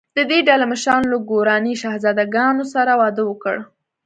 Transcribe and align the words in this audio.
د 0.17 0.19
دې 0.29 0.39
ډلې 0.47 0.65
مشرانو 0.71 1.11
له 1.13 1.17
ګوراني 1.29 1.73
شهزادګانو 1.81 2.63
سره 2.73 2.91
واده 3.01 3.23
وکړ. 3.25 3.55